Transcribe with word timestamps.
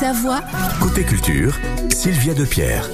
Savoie. 0.00 0.40
Côté 0.80 1.04
culture, 1.04 1.54
Sylvia 1.90 2.32
Depierre. 2.32 2.88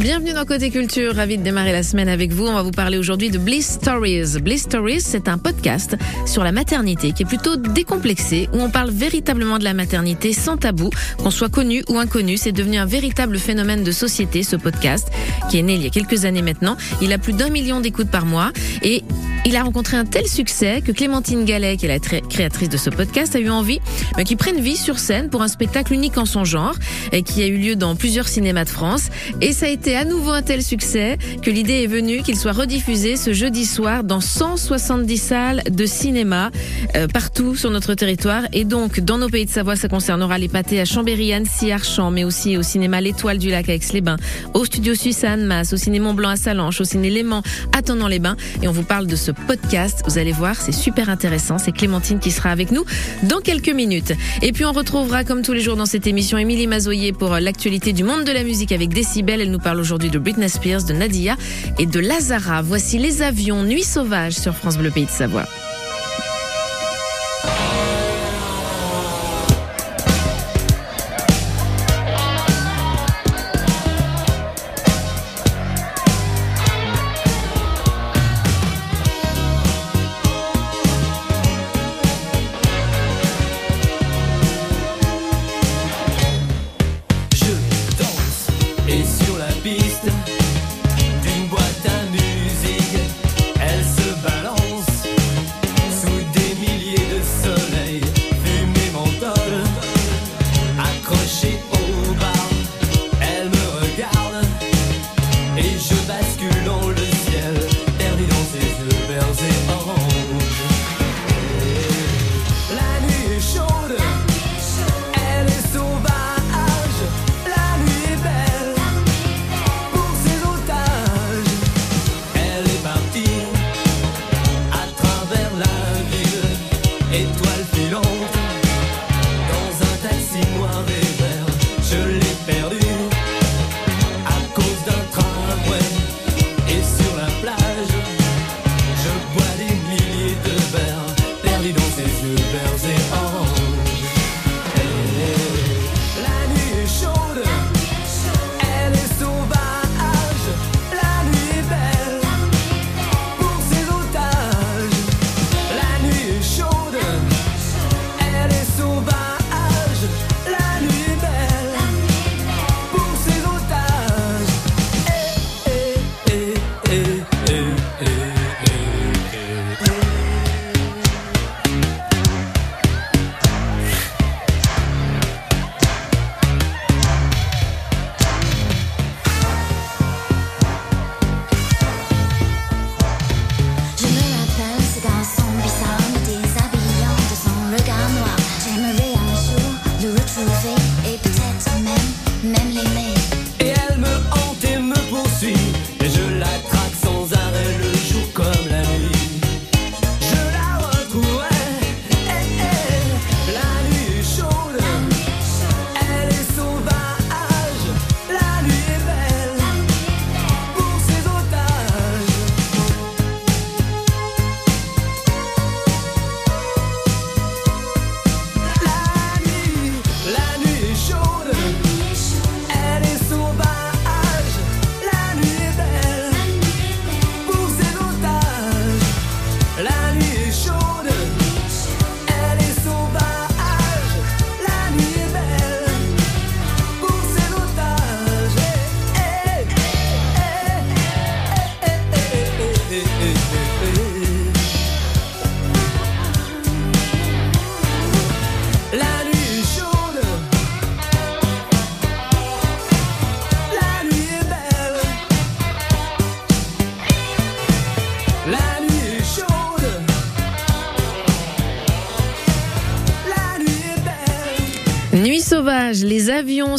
Bienvenue 0.00 0.34
dans 0.34 0.44
Côté 0.44 0.70
Culture, 0.70 1.14
ravi 1.16 1.38
de 1.38 1.42
démarrer 1.42 1.72
la 1.72 1.82
semaine 1.82 2.10
avec 2.10 2.32
vous. 2.32 2.46
On 2.46 2.52
va 2.52 2.60
vous 2.60 2.70
parler 2.70 2.98
aujourd'hui 2.98 3.30
de 3.30 3.38
Bliss 3.38 3.66
Stories. 3.66 4.38
Bliss 4.42 4.64
Stories, 4.64 5.00
c'est 5.00 5.28
un 5.28 5.38
podcast 5.38 5.96
sur 6.26 6.44
la 6.44 6.52
maternité 6.52 7.12
qui 7.12 7.22
est 7.22 7.26
plutôt 7.26 7.56
décomplexé, 7.56 8.50
où 8.52 8.58
on 8.58 8.68
parle 8.68 8.90
véritablement 8.90 9.58
de 9.58 9.64
la 9.64 9.72
maternité 9.72 10.34
sans 10.34 10.58
tabou, 10.58 10.90
qu'on 11.16 11.30
soit 11.30 11.48
connu 11.48 11.82
ou 11.88 11.98
inconnu. 11.98 12.36
C'est 12.36 12.52
devenu 12.52 12.76
un 12.76 12.84
véritable 12.84 13.38
phénomène 13.38 13.82
de 13.82 13.92
société, 13.92 14.42
ce 14.42 14.56
podcast, 14.56 15.10
qui 15.48 15.58
est 15.58 15.62
né 15.62 15.74
il 15.74 15.82
y 15.82 15.86
a 15.86 15.90
quelques 15.90 16.26
années 16.26 16.42
maintenant. 16.42 16.76
Il 17.00 17.14
a 17.14 17.18
plus 17.18 17.32
d'un 17.32 17.48
million 17.48 17.80
d'écoutes 17.80 18.10
par 18.10 18.26
mois 18.26 18.52
et 18.82 19.04
il 19.44 19.56
a 19.56 19.62
rencontré 19.62 19.96
un 19.96 20.04
tel 20.04 20.26
succès 20.26 20.82
que 20.84 20.92
Clémentine 20.92 21.44
Gallet, 21.44 21.76
qui 21.76 21.86
est 21.86 21.88
la 21.88 21.98
créatrice 21.98 22.68
de 22.68 22.76
ce 22.76 22.90
podcast, 22.90 23.34
a 23.34 23.38
eu 23.38 23.50
envie 23.50 23.80
bah, 24.16 24.24
qu'il 24.24 24.36
prenne 24.36 24.60
vie 24.60 24.76
sur 24.76 24.98
scène 24.98 25.30
pour 25.30 25.42
un 25.42 25.48
spectacle 25.48 25.92
unique 25.92 26.18
en 26.18 26.24
son 26.24 26.44
genre 26.44 26.74
et 27.12 27.22
qui 27.22 27.42
a 27.42 27.46
eu 27.46 27.56
lieu 27.56 27.76
dans 27.76 27.96
plusieurs 27.96 28.28
cinémas 28.28 28.64
de 28.64 28.70
France. 28.70 29.08
Et 29.40 29.52
ça 29.52 29.66
a 29.66 29.68
été 29.68 29.96
à 29.96 30.04
nouveau 30.04 30.30
un 30.30 30.42
tel 30.42 30.62
succès 30.62 31.18
que 31.42 31.50
l'idée 31.50 31.82
est 31.82 31.86
venue 31.86 32.22
qu'il 32.22 32.36
soit 32.36 32.52
rediffusé 32.52 33.16
ce 33.16 33.32
jeudi 33.32 33.64
soir 33.64 34.04
dans 34.04 34.20
170 34.20 35.18
salles 35.18 35.62
de 35.70 35.86
cinéma 35.86 36.50
euh, 36.96 37.06
partout 37.08 37.56
sur 37.56 37.70
notre 37.70 37.94
territoire. 37.94 38.42
Et 38.52 38.64
donc, 38.64 39.00
dans 39.00 39.18
nos 39.18 39.28
pays 39.28 39.46
de 39.46 39.50
Savoie, 39.50 39.76
ça 39.76 39.88
concernera 39.88 40.38
les 40.38 40.48
pâtés 40.48 40.80
à 40.80 40.84
Chambéry, 40.84 41.32
Annecy, 41.32 41.72
Archamps, 41.72 42.10
mais 42.10 42.24
aussi 42.24 42.56
au 42.56 42.62
cinéma 42.62 43.00
L'Étoile 43.00 43.38
du 43.38 43.50
Lac 43.50 43.68
à 43.68 43.74
Aix-les-Bains, 43.74 44.16
au 44.54 44.64
studio 44.64 44.94
suisse 44.94 45.24
à 45.24 45.32
Annemasse, 45.32 45.72
au 45.72 45.76
ciné 45.76 46.00
Mont-Blanc 46.00 46.30
à 46.30 46.36
Salanches, 46.36 46.80
au 46.80 46.84
ciné 46.84 47.10
Léman 47.10 47.42
à 47.72 48.08
les 48.08 48.18
bains 48.18 48.36
Et 48.62 48.68
on 48.68 48.72
vous 48.72 48.82
parle 48.82 49.06
de 49.06 49.16
ce 49.16 49.32
podcast. 49.46 50.02
Vous 50.06 50.18
allez 50.18 50.32
voir, 50.32 50.56
c'est 50.56 50.72
super 50.72 51.08
intéressant. 51.08 51.58
C'est 51.58 51.72
Clémentine 51.72 52.18
qui 52.18 52.30
sera 52.30 52.50
avec 52.50 52.70
nous 52.70 52.84
dans 53.24 53.40
quelques 53.40 53.68
minutes. 53.68 54.12
Et 54.42 54.52
puis 54.52 54.64
on 54.64 54.72
retrouvera 54.72 55.24
comme 55.24 55.42
tous 55.42 55.52
les 55.52 55.60
jours 55.60 55.76
dans 55.76 55.86
cette 55.86 56.06
émission 56.06 56.38
Émilie 56.38 56.66
Mazoyer 56.66 57.12
pour 57.12 57.34
euh, 57.34 57.40
l'actualité 57.40 57.92
du 57.92 58.04
monde 58.04 58.24
de 58.24 58.32
la 58.32 58.44
musique 58.44 58.72
avec 58.72 58.90
Décibel. 58.90 59.40
Elle 59.40 59.50
nous 59.50 59.58
parle 59.58 59.80
aujourd'hui 59.80 60.10
de 60.10 60.18
Britney 60.18 60.48
Spears, 60.48 60.84
de 60.84 60.92
Nadia 60.92 61.36
et 61.78 61.86
de 61.86 62.00
Lazara. 62.00 62.62
Voici 62.62 62.98
les 62.98 63.22
avions 63.22 63.62
Nuit 63.62 63.84
sauvage 63.84 64.34
sur 64.34 64.54
France 64.54 64.78
Bleu 64.78 64.90
Pays 64.90 65.06
de 65.06 65.10
Savoie. 65.10 65.46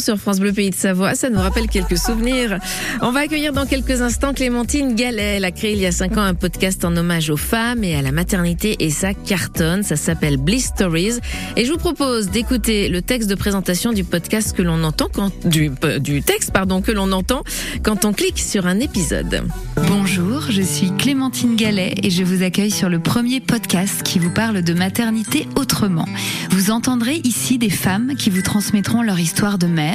Sur 0.00 0.16
France 0.16 0.40
Bleu 0.40 0.52
Pays 0.52 0.70
de 0.70 0.74
Savoie, 0.74 1.14
ça 1.14 1.30
nous 1.30 1.40
rappelle 1.40 1.68
quelques 1.68 1.98
souvenirs. 1.98 2.58
On 3.02 3.12
va 3.12 3.20
accueillir 3.20 3.52
dans 3.52 3.66
quelques 3.66 4.00
instants 4.00 4.32
Clémentine 4.32 4.94
Gallet. 4.94 5.36
Elle 5.36 5.44
a 5.44 5.50
créé 5.50 5.72
il 5.72 5.78
y 5.78 5.86
a 5.86 5.92
cinq 5.92 6.16
ans 6.16 6.22
un 6.22 6.34
podcast 6.34 6.84
en 6.84 6.96
hommage 6.96 7.30
aux 7.30 7.36
femmes 7.36 7.84
et 7.84 7.94
à 7.94 8.02
la 8.02 8.12
maternité 8.12 8.76
et 8.80 8.90
ça 8.90 9.14
cartonne. 9.14 9.82
Ça 9.82 9.96
s'appelle 9.96 10.38
Bliss 10.38 10.66
Stories. 10.66 11.18
Et 11.56 11.64
je 11.64 11.72
vous 11.72 11.78
propose 11.78 12.30
d'écouter 12.30 12.88
le 12.88 13.02
texte 13.02 13.28
de 13.28 13.34
présentation 13.34 13.92
du 13.92 14.04
podcast 14.04 14.56
que 14.56 14.62
l'on 14.62 14.82
entend 14.84 15.08
quand, 15.12 15.32
du, 15.46 15.70
euh, 15.84 15.98
du 15.98 16.22
texte, 16.22 16.52
pardon, 16.52 16.80
que 16.80 16.92
l'on 16.92 17.12
entend 17.12 17.42
quand 17.82 18.04
on 18.04 18.12
clique 18.12 18.38
sur 18.38 18.66
un 18.66 18.80
épisode. 18.80 19.42
Bonjour, 19.88 20.42
je 20.50 20.62
suis 20.62 20.90
Clémentine 20.96 21.56
Gallet 21.56 21.94
et 22.02 22.10
je 22.10 22.24
vous 22.24 22.42
accueille 22.42 22.70
sur 22.70 22.88
le 22.88 23.00
premier 23.00 23.40
podcast 23.40 24.02
qui 24.02 24.18
vous 24.18 24.30
parle 24.30 24.62
de 24.62 24.74
maternité 24.74 25.46
autrement. 25.56 26.06
Vous 26.50 26.70
entendrez 26.70 27.20
ici 27.24 27.58
des 27.58 27.70
femmes 27.70 28.14
qui 28.16 28.30
vous 28.30 28.42
transmettront 28.42 29.02
leur 29.02 29.18
histoire 29.18 29.58
de 29.58 29.66
mère, 29.66 29.89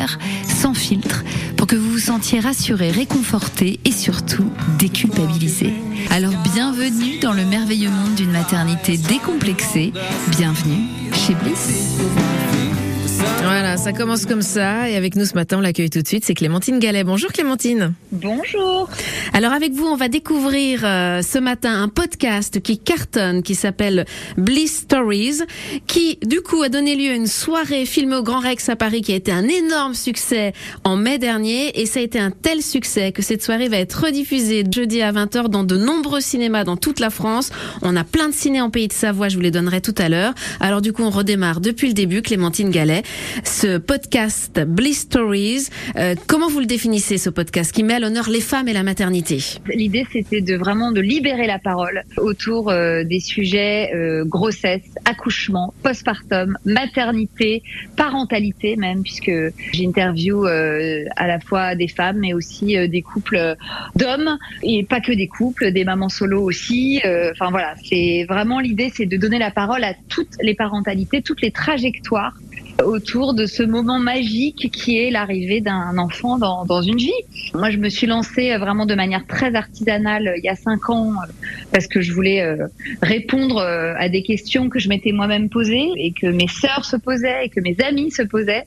sans 0.48 0.74
filtre, 0.74 1.24
pour 1.58 1.68
que 1.68 1.76
vous 1.76 1.92
vous 1.92 2.00
sentiez 2.00 2.40
rassuré, 2.40 2.92
réconforté 2.92 3.80
et 3.86 3.92
surtout 3.92 4.50
déculpabilisé. 4.78 5.74
Alors 6.12 6.34
bienvenue 6.54 7.20
dans 7.20 7.34
le 7.34 7.46
merveilleux 7.46 7.90
monde 7.90 8.16
d'une 8.16 8.32
maternité 8.32 8.98
décomplexée. 8.98 9.94
Bienvenue 10.30 10.88
chez 11.14 11.34
Bliss. 11.36 11.98
Voilà, 13.48 13.78
ça 13.78 13.94
commence 13.94 14.26
comme 14.26 14.42
ça. 14.42 14.90
Et 14.90 14.96
avec 14.96 15.16
nous 15.16 15.24
ce 15.26 15.36
matin, 15.36 15.60
on 15.60 15.62
l'accueille 15.62 15.92
tout 15.92 16.02
de 16.02 16.08
suite. 16.08 16.26
C'est 16.26 16.34
Clémentine 16.34 16.80
Gallet. 16.80 17.04
Bonjour 17.04 17.32
Clémentine. 17.32 17.94
Bonjour. 18.12 18.90
Alors 19.34 19.52
avec 19.54 19.72
vous, 19.72 19.86
on 19.86 19.96
va 19.96 20.08
découvrir 20.08 20.82
euh, 20.84 21.22
ce 21.22 21.38
matin 21.38 21.84
un 21.84 21.88
podcast 21.88 22.60
qui 22.60 22.80
cartonne, 22.80 23.44
qui 23.44 23.54
s'appelle 23.54 24.06
Bliss 24.36 24.78
Stories, 24.78 25.42
qui 25.86 26.18
du 26.26 26.42
coup 26.42 26.64
a 26.64 26.70
donné 26.70 26.96
lieu 26.96 27.12
à 27.12 27.14
une 27.14 27.28
soirée 27.28 27.86
filmée 27.86 28.16
au 28.16 28.24
Grand 28.24 28.40
Rex 28.40 28.68
à 28.70 28.76
Paris, 28.76 29.02
qui 29.02 29.14
a 29.14 29.16
été 29.16 29.32
un 29.32 29.48
énorme 29.48 29.94
succès 29.94 30.54
en 30.84 30.96
mai 30.96 31.20
dernier. 31.20 31.80
Et 31.80 31.86
ça 31.86 32.00
a 32.00 32.04
été 32.04 32.18
un 32.18 32.32
tel 32.32 32.64
succès 32.64 33.12
que 33.12 33.22
cette 33.22 33.44
soirée 33.44 33.70
va 33.70 33.78
être 33.78 34.06
rediffusée 34.06 34.64
jeudi 34.74 35.04
à 35.04 35.12
20h 35.12 35.50
dans 35.50 35.64
de 35.64 35.78
nombreux 35.78 36.22
cinémas 36.22 36.64
dans 36.64 36.78
toute 36.78 37.00
la 37.00 37.12
France. 37.12 37.52
On 37.84 37.96
a 37.96 38.04
plein 38.04 38.30
de 38.30 38.34
ciné 38.34 38.60
en 38.60 38.72
Pays 38.72 38.88
de 38.88 38.94
Savoie, 38.94 39.30
je 39.30 39.36
vous 39.36 39.44
les 39.44 39.52
donnerai 39.52 39.82
tout 39.82 39.96
à 40.00 40.10
l'heure. 40.10 40.34
Alors 40.60 40.82
du 40.82 40.94
coup, 40.94 41.04
on 41.04 41.12
redémarre 41.12 41.62
depuis 41.62 41.90
le 41.90 41.94
début. 41.94 42.24
Clémentine 42.24 42.72
Gallet 42.72 43.04
ce 43.44 43.78
podcast 43.78 44.60
Bliss 44.60 45.02
Stories. 45.02 45.70
Euh, 45.98 46.16
comment 46.28 46.50
vous 46.50 46.60
le 46.60 46.66
définissez 46.66 47.18
ce 47.18 47.30
podcast 47.30 47.72
qui 47.72 47.84
met 47.84 47.96
à 47.96 48.00
l'honneur 48.00 48.30
les 48.30 48.42
femmes 48.42 48.68
et 48.68 48.74
la 48.74 48.84
maternité? 48.84 49.40
L'idée 49.74 50.06
c'était 50.12 50.42
de 50.42 50.56
vraiment 50.56 50.92
de 50.92 51.02
libérer 51.02 51.48
la 51.48 51.60
parole 51.60 52.04
autour 52.18 52.70
euh, 52.70 53.04
des 53.04 53.20
sujets 53.20 53.92
euh, 53.94 54.24
grossesse, 54.26 54.84
accouchement, 55.06 55.74
postpartum, 55.84 56.58
maternité, 56.66 57.64
parentalité 57.96 58.76
même 58.76 59.04
puisque 59.04 59.32
j'interview 59.74 60.46
à 60.46 61.28
la 61.28 61.40
fois 61.40 61.76
des 61.76 61.88
femmes 61.88 62.20
mais 62.20 62.34
aussi 62.34 62.76
des 62.88 63.02
couples 63.02 63.56
d'hommes 63.96 64.38
et 64.64 64.84
pas 64.84 65.00
que 65.00 65.12
des 65.12 65.28
couples, 65.28 65.72
des 65.72 65.84
mamans 65.84 66.10
solo 66.10 66.42
aussi. 66.42 67.02
Enfin 67.32 67.50
voilà, 67.50 67.76
c'est 67.84 68.26
vraiment 68.28 68.60
l'idée 68.60 68.92
c'est 68.94 69.06
de 69.06 69.18
donner 69.18 69.40
la 69.40 69.52
parole 69.52 69.84
à 69.84 69.94
toutes 70.10 70.36
les 70.42 70.54
parentalités, 70.54 71.22
toutes 71.22 71.42
les 71.42 71.52
trajectoires 71.52 72.34
autour 72.84 73.34
de 73.34 73.46
ce 73.46 73.64
moment 73.64 74.00
magique 74.00 74.70
qui 74.72 74.98
est 74.98 75.10
l'arrivée 75.10 75.62
d'un 75.62 75.98
enfant 75.98 76.38
dans, 76.38 76.66
dans, 76.66 76.82
une 76.82 76.98
vie. 76.98 77.12
Moi, 77.54 77.70
je 77.70 77.78
me 77.78 77.90
suis 77.90 78.08
lancée 78.08 78.56
vraiment 78.58 78.86
de 78.86 78.96
manière 78.96 79.26
très 79.26 79.56
artisanale 79.56 80.34
il 80.38 80.44
y 80.44 80.50
a 80.50 80.56
cinq 80.56 80.90
ans 80.90 81.14
parce 81.72 81.88
que 81.88 82.02
je 82.02 82.12
voulais 82.12 82.42
euh, 82.42 82.68
répondre 83.02 83.58
euh, 83.58 83.94
à 83.98 84.10
des 84.10 84.24
questions 84.24 84.70
que 84.70 84.80
je 84.80 84.90
m'étais 84.90 85.12
moi-même 85.12 85.50
posées 85.50 85.90
et 85.96 86.12
que 86.12 86.28
mes 86.28 86.48
sœurs 86.48 86.86
se 86.86 86.98
posaient 86.98 87.46
et 87.46 87.50
que 87.50 87.60
mes 87.62 87.78
amis 87.82 88.12
se 88.12 88.24
posaient. 88.24 88.66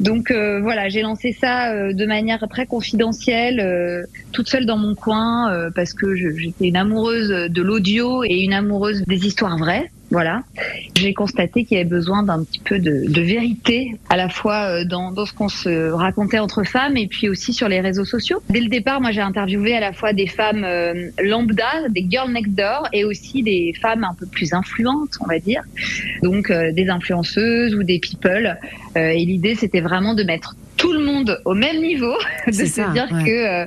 Donc 0.00 0.30
euh, 0.30 0.60
voilà, 0.60 0.88
j'ai 0.88 1.02
lancé 1.02 1.32
ça 1.32 1.92
de 1.92 2.06
manière 2.06 2.46
très 2.48 2.66
confidentielle, 2.66 4.06
toute 4.32 4.48
seule 4.48 4.66
dans 4.66 4.78
mon 4.78 4.94
coin 4.94 5.70
parce 5.74 5.92
que 5.92 6.14
j'étais 6.14 6.66
une 6.66 6.76
amoureuse 6.76 7.28
de 7.28 7.62
l'audio 7.62 8.24
et 8.24 8.40
une 8.40 8.52
amoureuse 8.52 9.02
des 9.06 9.26
histoires 9.26 9.58
vraies. 9.58 9.90
Voilà. 10.14 10.44
J'ai 10.94 11.12
constaté 11.12 11.64
qu'il 11.64 11.76
y 11.76 11.80
avait 11.80 11.90
besoin 11.90 12.22
d'un 12.22 12.44
petit 12.44 12.60
peu 12.60 12.78
de, 12.78 13.20
vérité, 13.20 13.98
à 14.08 14.16
la 14.16 14.28
fois 14.28 14.62
euh, 14.62 14.84
dans, 14.84 15.10
dans 15.10 15.26
ce 15.26 15.32
qu'on 15.32 15.48
se 15.48 15.90
racontait 15.90 16.38
entre 16.38 16.62
femmes 16.62 16.96
et 16.96 17.08
puis 17.08 17.28
aussi 17.28 17.52
sur 17.52 17.68
les 17.68 17.80
réseaux 17.80 18.04
sociaux. 18.04 18.40
Dès 18.48 18.60
le 18.60 18.68
départ, 18.68 19.00
moi, 19.00 19.10
j'ai 19.10 19.22
interviewé 19.22 19.74
à 19.74 19.80
la 19.80 19.92
fois 19.92 20.12
des 20.12 20.28
femmes 20.28 20.62
euh, 20.62 21.10
lambda, 21.20 21.88
des 21.90 22.06
girls 22.08 22.30
next 22.30 22.52
door, 22.52 22.86
et 22.92 23.04
aussi 23.04 23.42
des 23.42 23.74
femmes 23.82 24.04
un 24.04 24.14
peu 24.14 24.26
plus 24.26 24.52
influentes, 24.52 25.18
on 25.20 25.26
va 25.26 25.40
dire. 25.40 25.64
Donc, 26.22 26.48
euh, 26.48 26.70
des 26.70 26.90
influenceuses 26.90 27.74
ou 27.74 27.82
des 27.82 27.98
people. 27.98 28.56
et 28.94 29.24
l'idée, 29.24 29.56
c'était 29.56 29.80
vraiment 29.80 30.14
de 30.14 30.22
mettre 30.22 30.54
tout 30.76 30.92
le 30.92 31.00
monde 31.00 31.40
au 31.44 31.54
même 31.54 31.80
niveau, 31.80 32.14
de 32.46 32.52
se 32.52 32.92
dire 32.92 33.08
que 33.08 33.30
euh, 33.30 33.66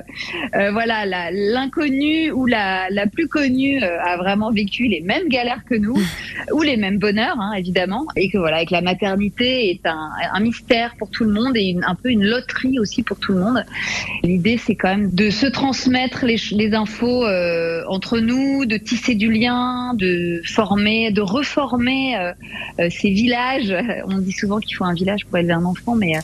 euh, 0.54 0.70
voilà 0.72 1.30
l'inconnu 1.30 2.30
ou 2.32 2.46
la, 2.46 2.90
la, 2.90 3.06
plus 3.06 3.28
connue 3.28 3.82
euh, 3.82 4.02
a 4.02 4.16
vraiment 4.16 4.50
vécu 4.50 4.84
les 4.84 5.00
mêmes 5.00 5.28
galères 5.28 5.62
que 5.68 5.74
nous 5.74 5.96
ou 6.52 6.62
les 6.62 6.76
mêmes 6.76 6.98
bonheurs 6.98 7.38
hein, 7.40 7.52
évidemment 7.54 8.06
et 8.16 8.28
que 8.28 8.38
voilà 8.38 8.64
que 8.64 8.72
la 8.72 8.82
maternité 8.82 9.70
est 9.70 9.86
un, 9.86 10.10
un 10.32 10.40
mystère 10.40 10.94
pour 10.98 11.10
tout 11.10 11.24
le 11.24 11.32
monde 11.32 11.56
et 11.56 11.64
une, 11.64 11.84
un 11.84 11.94
peu 11.94 12.10
une 12.10 12.24
loterie 12.24 12.78
aussi 12.78 13.02
pour 13.02 13.18
tout 13.18 13.32
le 13.32 13.40
monde. 13.40 13.64
L'idée 14.22 14.58
c'est 14.58 14.74
quand 14.74 14.88
même 14.88 15.10
de 15.10 15.30
se 15.30 15.46
transmettre 15.46 16.24
les, 16.24 16.36
les 16.52 16.74
infos 16.74 17.26
entre 17.88 18.18
nous, 18.18 18.66
de 18.66 18.76
tisser 18.76 19.14
du 19.14 19.32
lien, 19.32 19.94
de 19.94 20.42
former, 20.44 21.10
de 21.10 21.20
reformer 21.20 22.32
ces 22.90 23.10
villages. 23.10 23.74
On 24.06 24.18
dit 24.18 24.32
souvent 24.32 24.58
qu'il 24.58 24.76
faut 24.76 24.84
un 24.84 24.94
village 24.94 25.24
pour 25.26 25.38
élever 25.38 25.52
un 25.52 25.64
enfant, 25.64 25.94
mais 25.94 26.14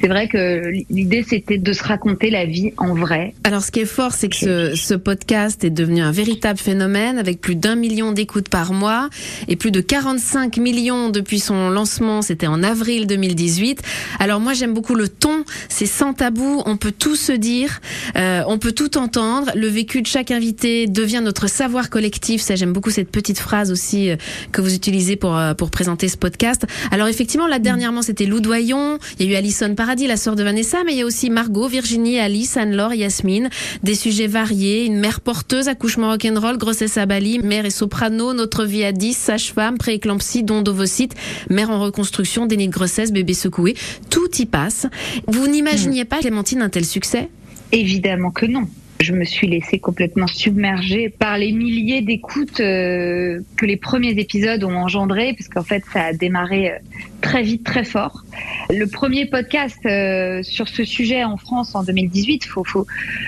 c'est 0.00 0.08
vrai 0.08 0.27
que 0.28 0.70
l'idée 0.90 1.24
c'était 1.26 1.58
de 1.58 1.72
se 1.72 1.82
raconter 1.82 2.30
la 2.30 2.44
vie 2.44 2.72
en 2.76 2.94
vrai. 2.94 3.34
Alors 3.44 3.62
ce 3.62 3.70
qui 3.70 3.80
est 3.80 3.86
fort, 3.86 4.12
c'est 4.12 4.28
que 4.28 4.36
ce, 4.36 4.74
ce, 4.74 4.94
podcast 4.94 5.64
est 5.64 5.70
devenu 5.70 6.02
un 6.02 6.12
véritable 6.12 6.58
phénomène 6.58 7.18
avec 7.18 7.40
plus 7.40 7.56
d'un 7.56 7.76
million 7.76 8.12
d'écoutes 8.12 8.48
par 8.48 8.72
mois 8.72 9.08
et 9.48 9.56
plus 9.56 9.70
de 9.70 9.80
45 9.80 10.56
millions 10.58 11.08
depuis 11.08 11.38
son 11.38 11.70
lancement. 11.70 12.22
C'était 12.22 12.46
en 12.46 12.62
avril 12.62 13.06
2018. 13.06 13.82
Alors 14.18 14.40
moi 14.40 14.52
j'aime 14.52 14.74
beaucoup 14.74 14.94
le 14.94 15.08
ton, 15.08 15.44
c'est 15.68 15.86
sans 15.86 16.12
tabou, 16.12 16.62
on 16.66 16.76
peut 16.76 16.92
tout 16.92 17.16
se 17.16 17.32
dire, 17.32 17.80
euh, 18.16 18.42
on 18.46 18.58
peut 18.58 18.72
tout 18.72 18.98
entendre. 18.98 19.50
Le 19.54 19.66
vécu 19.66 20.02
de 20.02 20.06
chaque 20.06 20.30
invité 20.30 20.86
devient 20.86 21.22
notre 21.24 21.48
savoir 21.48 21.90
collectif. 21.90 22.42
Ça 22.42 22.54
j'aime 22.54 22.72
beaucoup 22.72 22.90
cette 22.90 23.10
petite 23.10 23.38
phrase 23.38 23.72
aussi 23.72 24.10
euh, 24.10 24.16
que 24.52 24.60
vous 24.60 24.74
utilisez 24.74 25.16
pour 25.16 25.36
euh, 25.36 25.54
pour 25.54 25.70
présenter 25.70 26.08
ce 26.08 26.16
podcast. 26.16 26.66
Alors 26.90 27.08
effectivement 27.08 27.46
là 27.46 27.58
dernièrement 27.58 28.02
c'était 28.02 28.26
Lou 28.26 28.40
Doyon, 28.40 28.98
il 29.18 29.26
y 29.26 29.28
a 29.30 29.32
eu 29.32 29.36
Alison 29.36 29.74
Paradis, 29.74 30.06
la 30.06 30.17
sœur 30.18 30.36
de 30.36 30.42
Vanessa, 30.42 30.84
mais 30.84 30.92
il 30.92 30.98
y 30.98 31.02
a 31.02 31.06
aussi 31.06 31.30
Margot, 31.30 31.66
Virginie, 31.68 32.18
Alice, 32.18 32.58
Anne-Laure, 32.58 32.92
Yasmine. 32.92 33.48
Des 33.82 33.94
sujets 33.94 34.26
variés, 34.26 34.84
une 34.84 34.98
mère 34.98 35.22
porteuse, 35.22 35.68
accouchement 35.68 36.10
rock'n'roll, 36.10 36.58
grossesse 36.58 36.98
à 36.98 37.06
Bali, 37.06 37.38
mère 37.38 37.64
et 37.64 37.70
soprano, 37.70 38.34
notre 38.34 38.66
vie 38.66 38.84
à 38.84 38.92
10, 38.92 39.16
sage-femme, 39.16 39.78
pré-éclampsie, 39.78 40.42
don 40.42 40.60
d'ovocytes, 40.60 41.14
mère 41.48 41.70
en 41.70 41.80
reconstruction, 41.80 42.44
déni 42.44 42.68
de 42.68 42.72
grossesse, 42.72 43.12
bébé 43.12 43.32
secoué. 43.32 43.74
Tout 44.10 44.28
y 44.38 44.44
passe. 44.44 44.86
Vous 45.26 45.46
n'imaginiez 45.46 46.04
pas, 46.04 46.18
Clémentine, 46.18 46.60
un 46.60 46.68
tel 46.68 46.84
succès? 46.84 47.30
Évidemment 47.72 48.30
que 48.30 48.46
non 48.46 48.68
je 49.00 49.12
me 49.12 49.24
suis 49.24 49.46
laissée 49.46 49.78
complètement 49.78 50.26
submerger 50.26 51.08
par 51.08 51.38
les 51.38 51.52
milliers 51.52 52.00
d'écoutes 52.00 52.60
euh, 52.60 53.40
que 53.56 53.66
les 53.66 53.76
premiers 53.76 54.18
épisodes 54.18 54.62
ont 54.64 54.76
engendré, 54.76 55.34
parce 55.34 55.48
qu'en 55.48 55.62
fait, 55.62 55.84
ça 55.92 56.06
a 56.06 56.12
démarré 56.12 56.70
euh, 56.70 56.78
très 57.20 57.42
vite, 57.42 57.64
très 57.64 57.84
fort. 57.84 58.24
Le 58.70 58.86
premier 58.86 59.26
podcast 59.26 59.78
euh, 59.86 60.42
sur 60.42 60.68
ce 60.68 60.84
sujet 60.84 61.24
en 61.24 61.36
France 61.36 61.74
en 61.74 61.82
2018, 61.82 62.44
faut, 62.44 62.64
faut 62.64 62.86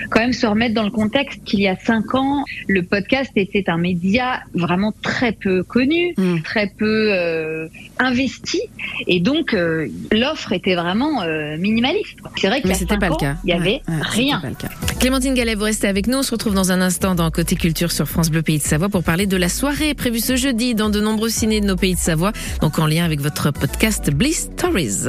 quand 0.09 0.21
même 0.21 0.33
se 0.33 0.45
remettre 0.45 0.73
dans 0.73 0.83
le 0.83 0.91
contexte 0.91 1.43
qu'il 1.43 1.61
y 1.61 1.67
a 1.67 1.75
cinq 1.75 2.15
ans, 2.15 2.43
le 2.67 2.83
podcast 2.83 3.31
était 3.35 3.69
un 3.69 3.77
média 3.77 4.41
vraiment 4.53 4.93
très 5.01 5.31
peu 5.31 5.63
connu, 5.63 6.13
mm. 6.17 6.41
très 6.41 6.67
peu 6.67 7.09
euh, 7.11 7.67
investi, 7.99 8.61
et 9.07 9.19
donc 9.19 9.53
euh, 9.53 9.87
l'offre 10.11 10.53
était 10.53 10.75
vraiment 10.75 11.23
minimaliste. 11.57 12.17
C'est 12.37 12.47
vrai 12.47 12.61
que 12.61 12.73
c'était 12.73 12.97
pas 12.97 13.09
le 13.09 13.15
cas. 13.15 13.35
Il 13.43 13.49
y 13.49 13.53
avait 13.53 13.81
rien. 13.87 14.41
Clémentine 14.99 15.33
Gallet, 15.33 15.55
restez 15.63 15.87
avec 15.87 16.07
nous. 16.07 16.19
On 16.19 16.23
se 16.23 16.31
retrouve 16.31 16.53
dans 16.53 16.71
un 16.71 16.81
instant 16.81 17.15
dans 17.15 17.29
Côté 17.31 17.55
Culture 17.55 17.91
sur 17.91 18.07
France 18.07 18.29
Bleu 18.29 18.41
Pays 18.41 18.57
de 18.57 18.63
Savoie 18.63 18.89
pour 18.89 19.03
parler 19.03 19.25
de 19.25 19.37
la 19.37 19.49
soirée 19.49 19.93
prévue 19.93 20.19
ce 20.19 20.35
jeudi 20.35 20.75
dans 20.75 20.89
de 20.89 20.99
nombreux 20.99 21.29
ciné 21.29 21.61
de 21.61 21.65
nos 21.65 21.75
pays 21.75 21.95
de 21.95 21.99
Savoie, 21.99 22.31
donc 22.61 22.79
en 22.79 22.87
lien 22.87 23.05
avec 23.05 23.21
votre 23.21 23.51
podcast 23.51 24.11
Bliss 24.11 24.49
Stories. 24.55 25.07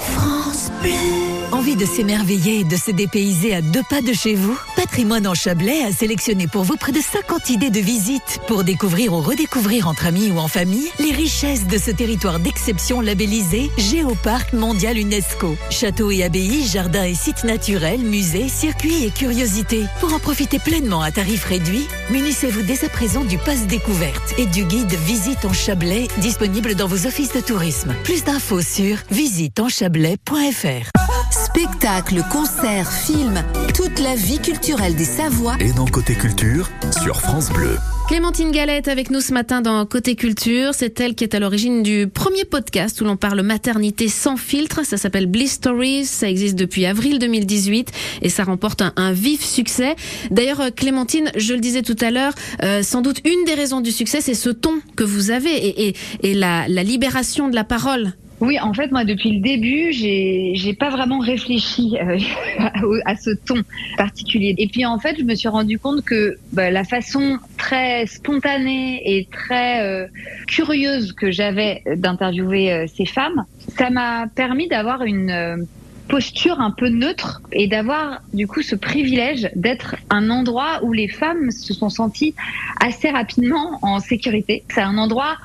France 0.00 0.70
Bleu. 0.82 1.23
Envie 1.64 1.76
de 1.76 1.86
s'émerveiller 1.86 2.60
et 2.60 2.64
de 2.64 2.76
se 2.76 2.90
dépayser 2.90 3.54
à 3.54 3.62
deux 3.62 3.80
pas 3.88 4.02
de 4.02 4.12
chez 4.12 4.34
vous? 4.34 4.54
Patrimoine 4.76 5.26
en 5.26 5.32
Chablais 5.32 5.82
a 5.82 5.92
sélectionné 5.92 6.46
pour 6.46 6.62
vous 6.62 6.76
près 6.76 6.92
de 6.92 7.00
50 7.00 7.48
idées 7.48 7.70
de 7.70 7.80
visites 7.80 8.38
pour 8.46 8.64
découvrir 8.64 9.14
ou 9.14 9.22
redécouvrir 9.22 9.88
entre 9.88 10.04
amis 10.04 10.30
ou 10.30 10.36
en 10.36 10.46
famille 10.46 10.90
les 10.98 11.12
richesses 11.12 11.66
de 11.66 11.78
ce 11.78 11.90
territoire 11.90 12.38
d'exception 12.38 13.00
labellisé 13.00 13.70
Géoparc 13.78 14.52
mondial 14.52 14.98
UNESCO. 14.98 15.56
Châteaux 15.70 16.10
et 16.10 16.22
abbayes, 16.22 16.66
jardins 16.66 17.04
et 17.04 17.14
sites 17.14 17.44
naturels, 17.44 18.00
musées, 18.00 18.50
circuits 18.50 19.02
et 19.02 19.10
curiosités. 19.10 19.86
Pour 20.00 20.12
en 20.12 20.18
profiter 20.18 20.58
pleinement 20.58 21.00
à 21.00 21.12
tarif 21.12 21.44
réduit, 21.44 21.88
munissez-vous 22.10 22.60
dès 22.60 22.84
à 22.84 22.90
présent 22.90 23.24
du 23.24 23.38
pass 23.38 23.66
découverte 23.66 24.34
et 24.36 24.44
du 24.44 24.64
guide 24.64 24.92
Visite 25.06 25.46
en 25.46 25.54
Chablais 25.54 26.08
disponible 26.18 26.74
dans 26.74 26.88
vos 26.88 27.06
offices 27.06 27.32
de 27.32 27.40
tourisme. 27.40 27.94
Plus 28.04 28.22
d'infos 28.22 28.60
sur 28.60 28.98
visiteenchablais.fr. 29.10 31.13
Spectacles, 31.34 32.22
concerts, 32.30 32.92
films, 32.92 33.42
toute 33.76 33.98
la 33.98 34.14
vie 34.14 34.38
culturelle 34.38 34.94
des 34.94 35.04
Savoies. 35.04 35.56
Et 35.58 35.72
dans 35.72 35.84
Côté 35.84 36.14
Culture, 36.14 36.70
sur 37.02 37.20
France 37.20 37.50
Bleu. 37.50 37.76
Clémentine 38.06 38.52
Galette 38.52 38.86
avec 38.86 39.10
nous 39.10 39.20
ce 39.20 39.32
matin 39.32 39.60
dans 39.60 39.84
Côté 39.84 40.14
Culture. 40.14 40.74
C'est 40.74 41.00
elle 41.00 41.16
qui 41.16 41.24
est 41.24 41.34
à 41.34 41.40
l'origine 41.40 41.82
du 41.82 42.06
premier 42.06 42.44
podcast 42.44 43.00
où 43.00 43.04
l'on 43.04 43.16
parle 43.16 43.42
maternité 43.42 44.06
sans 44.06 44.36
filtre. 44.36 44.86
Ça 44.86 44.96
s'appelle 44.96 45.26
Bliss 45.26 45.54
Stories. 45.54 46.06
Ça 46.06 46.30
existe 46.30 46.54
depuis 46.54 46.86
avril 46.86 47.18
2018 47.18 47.90
et 48.22 48.28
ça 48.28 48.44
remporte 48.44 48.84
un, 48.94 49.12
vif 49.12 49.44
succès. 49.44 49.96
D'ailleurs, 50.30 50.60
euh, 50.60 50.70
Clémentine, 50.70 51.32
je 51.36 51.54
le 51.54 51.60
disais 51.60 51.82
tout 51.82 51.96
à 52.00 52.12
l'heure, 52.12 52.34
euh, 52.62 52.84
sans 52.84 53.00
doute 53.00 53.20
une 53.24 53.44
des 53.44 53.54
raisons 53.54 53.80
du 53.80 53.90
succès, 53.90 54.20
c'est 54.20 54.34
ce 54.34 54.50
ton 54.50 54.74
que 54.94 55.02
vous 55.02 55.32
avez 55.32 55.50
et, 55.50 55.88
et, 55.88 55.96
et 56.22 56.34
la, 56.34 56.68
la 56.68 56.84
libération 56.84 57.48
de 57.48 57.56
la 57.56 57.64
parole 57.64 58.14
oui, 58.44 58.58
en 58.60 58.74
fait, 58.74 58.92
moi, 58.92 59.04
depuis 59.04 59.30
le 59.32 59.40
début, 59.40 59.92
j'ai, 59.92 60.76
pas 60.78 60.90
vraiment 60.90 61.18
réfléchi 61.18 61.96
euh, 62.00 62.18
à, 63.04 63.16
ce 63.16 63.30
ton 63.30 63.62
particulier. 63.96 64.54
Et 64.58 64.68
puis, 64.68 64.84
en 64.84 64.98
fait, 64.98 65.16
je 65.18 65.24
me 65.24 65.34
suis 65.34 65.48
rendu 65.48 65.78
compte 65.78 66.04
que 66.04 66.36
bah, 66.52 66.70
la 66.70 66.84
façon 66.84 67.38
très 67.56 68.06
spontanée 68.06 69.00
et 69.04 69.26
très 69.30 69.82
euh, 69.82 70.06
curieuse 70.46 71.12
que 71.12 71.30
j'avais 71.30 71.82
d'interviewer 71.96 72.72
euh, 72.72 72.86
ces 72.86 73.06
femmes, 73.06 73.44
ça 73.76 73.90
m'a 73.90 74.26
permis 74.34 74.68
d'avoir 74.68 75.02
une 75.02 75.66
posture 76.08 76.60
un 76.60 76.70
peu 76.70 76.88
neutre 76.88 77.40
et 77.52 77.66
d'avoir 77.66 78.20
du 78.34 78.46
coup 78.46 78.60
ce 78.60 78.76
privilège 78.76 79.48
d'être 79.56 79.96
un 80.10 80.28
endroit 80.28 80.80
où 80.82 80.92
les 80.92 81.08
femmes 81.08 81.50
se 81.50 81.72
sont 81.72 81.88
senties 81.88 82.34
assez 82.80 83.08
rapidement 83.08 83.78
en 83.80 84.00
sécurité. 84.00 84.64
C'est 84.68 84.82
un 84.82 84.98
endroit 84.98 85.36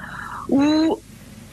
où 0.49 0.97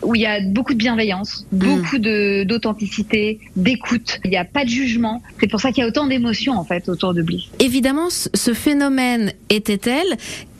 où 0.02 0.14
il 0.14 0.20
y 0.20 0.26
a 0.26 0.40
beaucoup 0.40 0.72
de 0.72 0.78
bienveillance, 0.78 1.46
mm. 1.52 1.58
beaucoup 1.58 1.98
d'authenticité, 1.98 3.40
d'écoute. 3.56 4.20
Il 4.24 4.30
n'y 4.30 4.36
a 4.36 4.44
pas 4.44 4.64
de 4.64 4.70
jugement. 4.70 5.22
C'est 5.40 5.48
pour 5.48 5.60
ça 5.60 5.72
qu'il 5.72 5.82
y 5.82 5.84
a 5.84 5.88
autant 5.88 6.06
d'émotions 6.06 6.54
en 6.54 6.64
fait 6.64 6.88
autour 6.88 7.14
de 7.14 7.22
Bliss. 7.22 7.44
Évidemment, 7.58 8.08
ce 8.10 8.54
phénomène 8.54 9.32
était 9.48 9.78
tel 9.78 10.04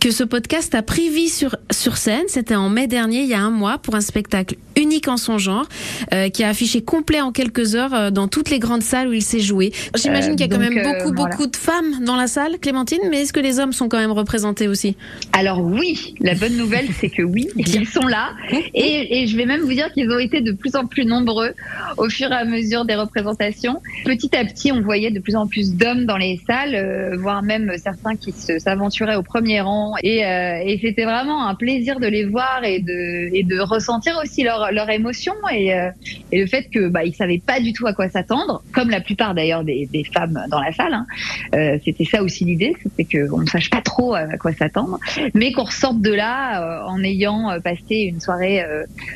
que 0.06 0.12
ce 0.12 0.22
podcast 0.22 0.72
a 0.76 0.82
pris 0.82 1.08
vie 1.08 1.28
sur, 1.28 1.56
sur 1.72 1.96
scène. 1.96 2.26
C'était 2.28 2.54
en 2.54 2.68
mai 2.68 2.86
dernier, 2.86 3.22
il 3.22 3.28
y 3.28 3.34
a 3.34 3.40
un 3.40 3.50
mois, 3.50 3.78
pour 3.78 3.96
un 3.96 4.00
spectacle 4.00 4.54
unique 4.76 5.08
en 5.08 5.16
son 5.16 5.36
genre, 5.38 5.66
euh, 6.12 6.28
qui 6.28 6.44
a 6.44 6.48
affiché 6.48 6.80
complet 6.80 7.20
en 7.20 7.32
quelques 7.32 7.74
heures 7.74 7.92
euh, 7.92 8.10
dans 8.10 8.28
toutes 8.28 8.50
les 8.50 8.60
grandes 8.60 8.84
salles 8.84 9.08
où 9.08 9.12
il 9.12 9.22
s'est 9.22 9.40
joué. 9.40 9.72
J'imagine 9.96 10.36
qu'il 10.36 10.42
y 10.42 10.44
a 10.44 10.48
quand 10.48 10.62
même 10.62 10.78
euh, 10.78 10.92
beaucoup, 10.92 11.12
beaucoup 11.12 11.46
de 11.48 11.56
femmes 11.56 12.04
dans 12.04 12.14
la 12.14 12.28
salle, 12.28 12.58
Clémentine, 12.60 13.00
mais 13.10 13.22
est-ce 13.22 13.32
que 13.32 13.40
les 13.40 13.58
hommes 13.58 13.72
sont 13.72 13.88
quand 13.88 13.98
même 13.98 14.12
représentés 14.12 14.68
aussi? 14.68 14.96
Alors 15.32 15.60
oui, 15.60 16.14
la 16.20 16.34
bonne 16.34 16.56
nouvelle, 16.56 16.86
c'est 17.00 17.08
que 17.08 17.22
oui, 17.22 17.48
ils 17.56 17.88
sont 17.88 18.06
là. 18.06 18.30
Et, 18.74 19.22
et 19.22 19.26
je 19.26 19.36
vais 19.36 19.46
même 19.46 19.62
vous 19.62 19.72
dire 19.72 19.92
qu'ils 19.92 20.08
ont 20.10 20.20
été 20.20 20.40
de 20.40 20.52
plus 20.52 20.76
en 20.76 20.86
plus 20.86 21.04
nombreux 21.04 21.52
au 21.96 22.08
fur 22.08 22.30
et 22.30 22.36
à 22.36 22.44
mesure 22.44 22.84
des 22.84 22.94
représentations. 22.94 23.82
Petit 24.04 24.36
à 24.36 24.44
petit, 24.44 24.70
on 24.70 24.82
voyait 24.82 25.10
de 25.10 25.18
plus 25.18 25.34
en 25.34 25.48
plus 25.48 25.74
d'hommes 25.74 26.04
dans 26.04 26.16
les 26.16 26.40
salles, 26.46 27.16
voire 27.18 27.42
même 27.42 27.72
certains 27.82 28.14
qui 28.14 28.30
s'aventuraient 28.30 29.16
au 29.16 29.24
premier 29.24 29.62
rang 29.62 29.95
et, 30.02 30.24
euh, 30.24 30.62
et 30.64 30.78
c'était 30.82 31.04
vraiment 31.04 31.46
un 31.46 31.54
plaisir 31.54 32.00
de 32.00 32.06
les 32.06 32.24
voir 32.24 32.62
et 32.64 32.80
de, 32.80 33.34
et 33.34 33.42
de 33.42 33.58
ressentir 33.60 34.18
aussi 34.22 34.42
leur, 34.42 34.72
leur 34.72 34.90
émotion 34.90 35.34
et, 35.52 35.74
euh, 35.74 35.90
et 36.32 36.40
le 36.40 36.46
fait 36.46 36.64
que 36.64 36.88
bah, 36.88 37.04
ils 37.04 37.14
savaient 37.14 37.42
pas 37.44 37.60
du 37.60 37.72
tout 37.72 37.86
à 37.86 37.92
quoi 37.92 38.08
s'attendre, 38.08 38.62
comme 38.72 38.90
la 38.90 39.00
plupart 39.00 39.34
d'ailleurs 39.34 39.64
des, 39.64 39.88
des 39.92 40.04
femmes 40.04 40.44
dans 40.50 40.60
la 40.60 40.72
salle. 40.72 40.94
Hein. 40.94 41.06
Euh, 41.54 41.78
c'était 41.84 42.04
ça 42.04 42.22
aussi 42.22 42.44
l'idée, 42.44 42.74
c'était 42.82 43.04
qu'on 43.04 43.40
ne 43.40 43.46
sache 43.46 43.70
pas 43.70 43.82
trop 43.82 44.14
à 44.14 44.36
quoi 44.38 44.52
s'attendre, 44.52 44.98
mais 45.34 45.52
qu'on 45.52 45.64
ressorte 45.64 46.00
de 46.00 46.12
là 46.12 46.84
en 46.86 47.02
ayant 47.02 47.58
passé 47.62 47.96
une 47.96 48.20
soirée, 48.20 48.62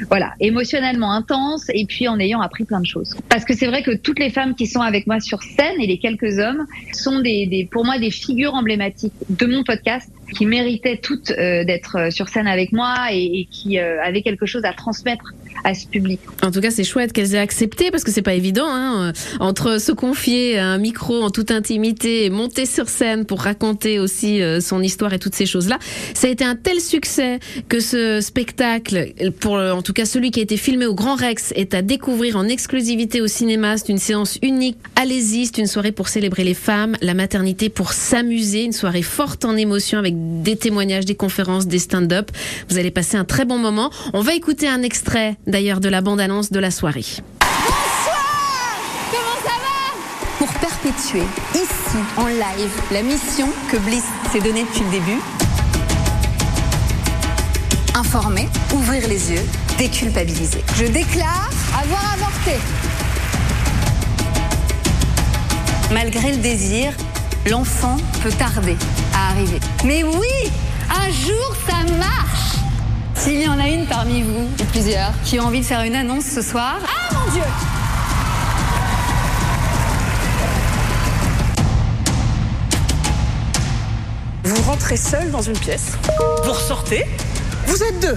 voilà, 0.08 0.32
émotionnellement 0.40 1.12
intense 1.12 1.66
et 1.72 1.84
puis 1.86 2.08
en 2.08 2.18
ayant 2.18 2.40
appris 2.40 2.64
plein 2.64 2.80
de 2.80 2.86
choses. 2.86 3.16
Parce 3.28 3.44
que 3.44 3.54
c'est 3.54 3.66
vrai 3.66 3.82
que 3.82 3.94
toutes 3.94 4.18
les 4.18 4.30
femmes 4.30 4.54
qui 4.54 4.66
sont 4.66 4.80
avec 4.80 5.06
moi 5.06 5.20
sur 5.20 5.42
scène 5.42 5.80
et 5.80 5.86
les 5.86 5.98
quelques 5.98 6.38
hommes 6.38 6.66
sont 6.92 7.20
des, 7.20 7.46
des 7.46 7.68
pour 7.70 7.84
moi 7.84 7.98
des 7.98 8.10
figures 8.10 8.54
emblématiques 8.54 9.12
de 9.28 9.46
mon 9.46 9.62
podcast 9.64 10.10
qui 10.32 10.46
méritaient 10.46 10.98
toutes 10.98 11.30
euh, 11.30 11.64
d'être 11.64 11.96
euh, 11.96 12.10
sur 12.10 12.28
scène 12.28 12.46
avec 12.46 12.72
moi 12.72 13.08
et, 13.12 13.48
qui 13.50 13.78
euh, 13.78 14.02
avaient 14.02 14.22
quelque 14.22 14.46
chose 14.46 14.64
à 14.64 14.72
transmettre 14.72 15.34
En 16.42 16.50
tout 16.50 16.60
cas, 16.60 16.70
c'est 16.70 16.84
chouette 16.84 17.12
qu'elles 17.12 17.34
aient 17.34 17.38
accepté 17.38 17.90
parce 17.90 18.04
que 18.04 18.10
c'est 18.10 18.22
pas 18.22 18.34
évident 18.34 18.66
hein, 18.68 19.12
entre 19.40 19.80
se 19.80 19.92
confier 19.92 20.58
à 20.58 20.66
un 20.66 20.78
micro 20.78 21.22
en 21.22 21.30
toute 21.30 21.50
intimité 21.50 22.24
et 22.24 22.30
monter 22.30 22.66
sur 22.66 22.88
scène 22.88 23.24
pour 23.24 23.40
raconter 23.42 23.98
aussi 23.98 24.40
son 24.60 24.82
histoire 24.82 25.12
et 25.12 25.18
toutes 25.18 25.34
ces 25.34 25.46
choses-là. 25.46 25.78
Ça 26.14 26.28
a 26.28 26.30
été 26.30 26.44
un 26.44 26.56
tel 26.56 26.80
succès 26.80 27.40
que 27.68 27.80
ce 27.80 28.20
spectacle, 28.20 29.12
pour 29.40 29.54
en 29.54 29.82
tout 29.82 29.92
cas 29.92 30.06
celui 30.06 30.30
qui 30.30 30.40
a 30.40 30.42
été 30.42 30.56
filmé 30.56 30.86
au 30.86 30.94
Grand 30.94 31.14
Rex, 31.14 31.52
est 31.56 31.74
à 31.74 31.82
découvrir 31.82 32.36
en 32.36 32.48
exclusivité 32.48 33.20
au 33.20 33.26
cinéma. 33.26 33.76
C'est 33.76 33.88
une 33.88 33.98
séance 33.98 34.38
unique. 34.42 34.78
Allez-y, 34.96 35.46
c'est 35.46 35.58
une 35.58 35.66
soirée 35.66 35.92
pour 35.92 36.08
célébrer 36.08 36.44
les 36.44 36.54
femmes, 36.54 36.96
la 37.02 37.14
maternité, 37.14 37.68
pour 37.68 37.92
s'amuser, 37.92 38.64
une 38.64 38.72
soirée 38.72 39.02
forte 39.02 39.44
en 39.44 39.56
émotion 39.56 39.98
avec 39.98 40.14
des 40.42 40.56
témoignages, 40.56 41.04
des 41.04 41.14
conférences, 41.14 41.66
des 41.66 41.78
stand-up. 41.78 42.30
Vous 42.68 42.78
allez 42.78 42.90
passer 42.90 43.16
un 43.16 43.24
très 43.24 43.44
bon 43.44 43.58
moment. 43.58 43.90
On 44.12 44.20
va 44.20 44.34
écouter 44.34 44.68
un 44.68 44.82
extrait 44.82 45.36
d'ailleurs 45.46 45.80
de 45.80 45.88
la 45.88 46.00
bande-annonce 46.00 46.50
de 46.50 46.60
la 46.60 46.70
soirée. 46.70 47.04
Bonsoir 47.40 48.80
Comment 49.10 49.40
ça 49.44 49.56
va? 49.60 50.38
Pour 50.38 50.48
perpétuer 50.54 51.22
ici 51.54 51.98
en 52.16 52.26
live 52.26 52.70
la 52.92 53.02
mission 53.02 53.48
que 53.70 53.76
Bliss 53.78 54.04
s'est 54.32 54.40
donnée 54.40 54.64
depuis 54.64 54.84
le 54.84 54.90
début. 54.90 55.20
Informer, 57.94 58.48
ouvrir 58.74 59.06
les 59.08 59.32
yeux, 59.32 59.42
déculpabiliser. 59.78 60.62
Je 60.76 60.86
déclare 60.86 61.50
avoir 61.74 62.14
avorté. 62.14 62.58
Malgré 65.92 66.32
le 66.32 66.38
désir, 66.38 66.92
l'enfant 67.50 67.96
peut 68.22 68.30
tarder 68.30 68.76
à 69.14 69.30
arriver. 69.32 69.60
Mais 69.84 70.02
oui, 70.04 70.50
un 70.88 71.10
jour 71.10 71.54
ça 71.68 71.82
marche. 71.96 72.49
S'il 73.22 73.42
y 73.42 73.46
en 73.46 73.58
a 73.58 73.68
une 73.68 73.84
parmi 73.84 74.22
vous, 74.22 74.48
ou 74.58 74.64
plusieurs, 74.72 75.12
qui 75.26 75.38
ont 75.38 75.44
envie 75.44 75.60
de 75.60 75.66
faire 75.66 75.82
une 75.82 75.94
annonce 75.94 76.24
ce 76.24 76.40
soir, 76.40 76.78
ah 76.82 77.14
mon 77.14 77.30
Dieu! 77.32 77.42
Vous 84.44 84.62
rentrez 84.62 84.96
seul 84.96 85.30
dans 85.30 85.42
une 85.42 85.58
pièce, 85.58 85.98
vous 86.44 86.52
ressortez, 86.52 87.04
vous 87.66 87.82
êtes 87.82 88.00
deux. 88.00 88.16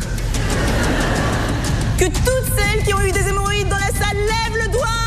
Que 1.98 2.06
toutes 2.06 2.58
celles 2.58 2.86
qui 2.86 2.94
ont 2.94 3.02
eu 3.02 3.12
des 3.12 3.28
hémorroïdes 3.28 3.68
dans 3.68 3.76
la 3.76 3.88
salle 3.88 4.16
lèvent 4.16 4.66
le 4.66 4.72
doigt 4.72 5.03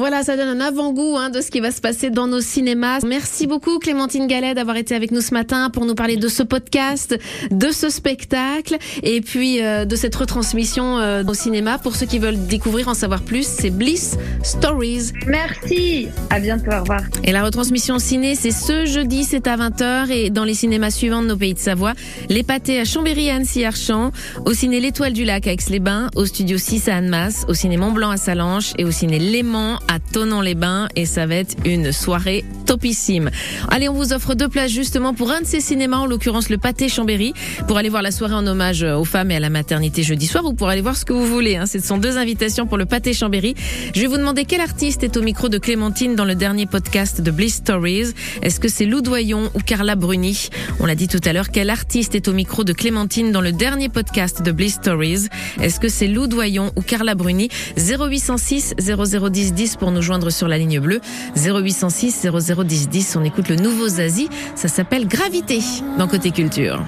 voilà, 0.00 0.22
ça 0.22 0.34
donne 0.34 0.48
un 0.48 0.64
avant-goût 0.66 1.18
hein, 1.18 1.28
de 1.28 1.42
ce 1.42 1.50
qui 1.50 1.60
va 1.60 1.70
se 1.70 1.82
passer 1.82 2.08
dans 2.08 2.26
nos 2.26 2.40
cinémas. 2.40 3.00
Merci 3.06 3.46
beaucoup 3.46 3.78
Clémentine 3.78 4.26
Gallet 4.26 4.54
d'avoir 4.54 4.78
été 4.78 4.94
avec 4.94 5.10
nous 5.10 5.20
ce 5.20 5.34
matin 5.34 5.68
pour 5.68 5.84
nous 5.84 5.94
parler 5.94 6.16
de 6.16 6.26
ce 6.26 6.42
podcast, 6.42 7.18
de 7.50 7.70
ce 7.70 7.90
spectacle 7.90 8.78
et 9.02 9.20
puis 9.20 9.62
euh, 9.62 9.84
de 9.84 9.96
cette 9.96 10.14
retransmission 10.16 10.98
euh, 10.98 11.22
au 11.24 11.34
cinéma. 11.34 11.76
Pour 11.76 11.96
ceux 11.96 12.06
qui 12.06 12.18
veulent 12.18 12.46
découvrir, 12.46 12.88
en 12.88 12.94
savoir 12.94 13.20
plus, 13.20 13.46
c'est 13.46 13.68
Bliss 13.68 14.16
Stories. 14.42 15.12
Merci, 15.26 16.08
à 16.30 16.40
bientôt, 16.40 16.70
au 16.72 16.80
revoir. 16.80 17.02
Et 17.24 17.32
la 17.32 17.44
retransmission 17.44 17.98
ciné, 17.98 18.36
c'est 18.36 18.52
ce 18.52 18.86
jeudi, 18.86 19.24
c'est 19.24 19.46
à 19.46 19.58
20h 19.58 20.10
et 20.10 20.30
dans 20.30 20.44
les 20.44 20.54
cinémas 20.54 20.92
suivants 20.92 21.20
de 21.20 21.26
nos 21.26 21.36
pays 21.36 21.52
de 21.52 21.58
Savoie, 21.58 21.92
les 22.30 22.42
pâtés 22.42 22.80
à 22.80 22.86
Chambéry 22.86 23.28
Annecy-Archamps, 23.28 24.12
au 24.46 24.54
ciné 24.54 24.80
L'Étoile 24.80 25.12
du 25.12 25.26
Lac 25.26 25.46
à 25.46 25.52
Aix-les-Bains, 25.52 26.08
au 26.16 26.24
studio 26.24 26.56
6 26.56 26.88
à 26.88 26.96
Annemasse, 26.96 27.44
au 27.48 27.52
ciné 27.52 27.76
Mont-Blanc 27.76 28.08
à 28.08 28.16
Salanches 28.16 28.72
et 28.78 28.86
au 28.86 28.90
ciné 28.90 29.18
Léman 29.18 29.78
à 29.90 29.98
Tonon-les-Bains 29.98 30.86
et 30.94 31.04
ça 31.04 31.26
va 31.26 31.34
être 31.34 31.56
une 31.64 31.90
soirée 31.90 32.44
topissime. 32.64 33.28
Allez, 33.68 33.88
on 33.88 33.92
vous 33.92 34.12
offre 34.12 34.34
deux 34.34 34.48
places 34.48 34.70
justement 34.70 35.14
pour 35.14 35.32
un 35.32 35.40
de 35.40 35.46
ces 35.46 35.60
cinémas, 35.60 35.96
en 35.96 36.06
l'occurrence 36.06 36.48
le 36.48 36.58
Pâté 36.58 36.88
Chambéry, 36.88 37.34
pour 37.66 37.76
aller 37.76 37.88
voir 37.88 38.00
la 38.00 38.12
soirée 38.12 38.34
en 38.34 38.46
hommage 38.46 38.84
aux 38.84 39.04
femmes 39.04 39.32
et 39.32 39.36
à 39.36 39.40
la 39.40 39.50
maternité 39.50 40.04
jeudi 40.04 40.28
soir 40.28 40.44
ou 40.44 40.52
pour 40.52 40.68
aller 40.68 40.80
voir 40.80 40.96
ce 40.96 41.04
que 41.04 41.12
vous 41.12 41.26
voulez. 41.26 41.56
Hein. 41.56 41.66
Ce 41.66 41.80
sont 41.80 41.98
deux 41.98 42.18
invitations 42.18 42.68
pour 42.68 42.78
le 42.78 42.86
Pâté 42.86 43.12
Chambéry. 43.12 43.56
Je 43.92 44.00
vais 44.00 44.06
vous 44.06 44.16
demander 44.16 44.44
quel 44.44 44.60
artiste 44.60 45.02
est 45.02 45.16
au 45.16 45.22
micro 45.22 45.48
de 45.48 45.58
Clémentine 45.58 46.14
dans 46.14 46.24
le 46.24 46.36
dernier 46.36 46.66
podcast 46.66 47.20
de 47.20 47.30
Bliss 47.32 47.56
Stories. 47.56 48.12
Est-ce 48.42 48.60
que 48.60 48.68
c'est 48.68 48.86
Lou 48.86 49.00
Doyon 49.00 49.50
ou 49.54 49.58
Carla 49.58 49.96
Bruni? 49.96 50.50
On 50.78 50.86
l'a 50.86 50.94
dit 50.94 51.08
tout 51.08 51.20
à 51.24 51.32
l'heure. 51.32 51.50
Quel 51.50 51.68
artiste 51.68 52.14
est 52.14 52.28
au 52.28 52.32
micro 52.32 52.62
de 52.62 52.72
Clémentine 52.72 53.32
dans 53.32 53.40
le 53.40 53.50
dernier 53.50 53.88
podcast 53.88 54.40
de 54.40 54.52
Bliss 54.52 54.74
Stories? 54.74 55.26
Est-ce 55.60 55.80
que 55.80 55.88
c'est 55.88 56.06
Lou 56.06 56.28
Doyon 56.28 56.70
ou 56.76 56.82
Carla 56.82 57.16
Bruni? 57.16 57.48
0806 57.76 58.76
0010 58.78 59.52
10 59.52 59.79
pour 59.80 59.90
nous 59.90 60.02
joindre 60.02 60.30
sur 60.30 60.46
la 60.46 60.58
ligne 60.58 60.78
bleue 60.78 61.00
0806 61.36 62.28
0010 62.32 62.88
10. 62.88 63.16
On 63.16 63.24
écoute 63.24 63.48
le 63.48 63.56
nouveau 63.56 63.88
Zazie. 63.88 64.28
Ça 64.54 64.68
s'appelle 64.68 65.08
Gravité 65.08 65.60
dans 65.98 66.06
Côté 66.06 66.30
Culture. 66.30 66.84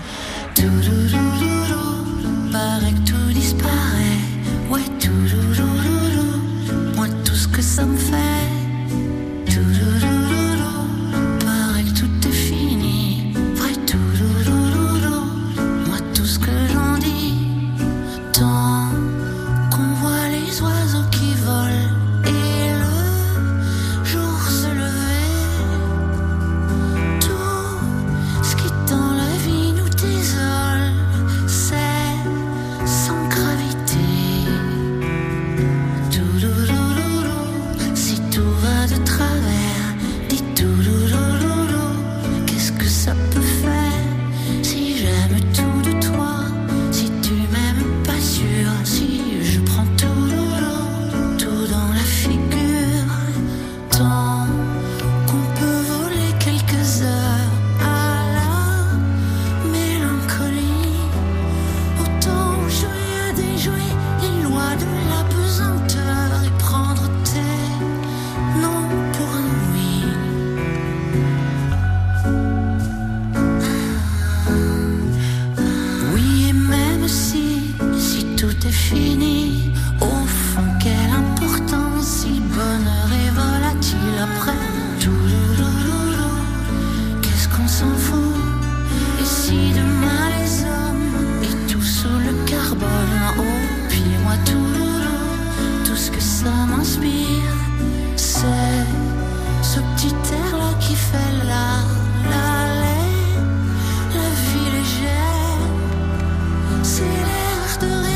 C'est 107.02 107.88
l'air 107.88 108.11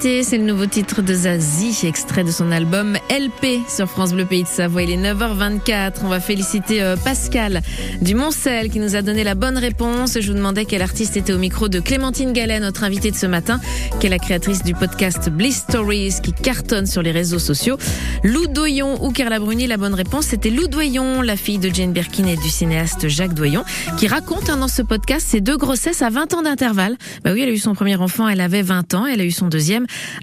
C'est 0.00 0.38
le 0.38 0.42
nouveau 0.42 0.66
titre 0.66 1.00
de 1.00 1.14
Zazie, 1.14 1.86
extrait 1.86 2.24
de 2.24 2.32
son 2.32 2.50
album 2.50 2.98
LP 3.08 3.60
sur 3.68 3.88
France 3.88 4.14
Bleu 4.14 4.24
Pays 4.24 4.42
de 4.42 4.48
Savoie. 4.48 4.82
Il 4.82 4.90
est 4.90 4.96
9h24. 4.96 5.98
On 6.02 6.08
va 6.08 6.18
féliciter 6.18 6.82
euh, 6.82 6.96
Pascal 6.96 7.62
du 8.02 8.16
Montcel 8.16 8.68
qui 8.68 8.80
nous 8.80 8.96
a 8.96 9.02
donné 9.02 9.22
la 9.22 9.36
bonne 9.36 9.56
réponse. 9.56 10.18
Je 10.20 10.26
vous 10.26 10.36
demandais 10.36 10.64
quel 10.64 10.82
artiste 10.82 11.16
était 11.16 11.32
au 11.32 11.38
micro 11.38 11.68
de 11.68 11.78
Clémentine 11.78 12.32
Gallet, 12.32 12.58
notre 12.58 12.82
invitée 12.82 13.12
de 13.12 13.16
ce 13.16 13.26
matin, 13.26 13.60
qui 14.00 14.06
est 14.06 14.10
la 14.10 14.18
créatrice 14.18 14.64
du 14.64 14.74
podcast 14.74 15.30
Bliss 15.30 15.58
Stories 15.58 16.16
qui 16.20 16.32
cartonne 16.32 16.86
sur 16.86 17.02
les 17.02 17.12
réseaux 17.12 17.38
sociaux. 17.38 17.78
Lou 18.24 18.48
Doyon 18.48 19.04
ou 19.04 19.12
Carla 19.12 19.38
Bruni, 19.38 19.68
la 19.68 19.76
bonne 19.76 19.94
réponse, 19.94 20.26
c'était 20.26 20.50
Lou 20.50 20.66
Doyon, 20.66 21.22
la 21.22 21.36
fille 21.36 21.58
de 21.58 21.72
Jane 21.72 21.92
Birkin 21.92 22.26
et 22.26 22.36
du 22.36 22.48
cinéaste 22.48 23.06
Jacques 23.06 23.34
Doyon, 23.34 23.62
qui 23.98 24.08
raconte 24.08 24.50
hein, 24.50 24.56
dans 24.56 24.68
ce 24.68 24.82
podcast 24.82 25.26
ses 25.28 25.40
deux 25.40 25.56
grossesses 25.56 26.02
à 26.02 26.10
20 26.10 26.34
ans 26.34 26.42
d'intervalle. 26.42 26.96
Bah 27.22 27.30
oui, 27.32 27.42
elle 27.42 27.50
a 27.50 27.52
eu 27.52 27.58
son 27.58 27.74
premier 27.74 27.96
enfant, 27.96 28.28
elle 28.28 28.40
avait 28.40 28.62
20 28.62 28.94
ans, 28.94 29.06
elle 29.06 29.20
a 29.20 29.24
eu 29.24 29.30
son 29.30 29.46
deuxième 29.46 29.75